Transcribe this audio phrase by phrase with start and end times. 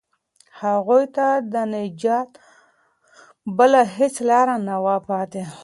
[0.61, 2.29] هغوی ته د نجات
[3.57, 5.43] بله هیڅ لاره نه وه پاتې.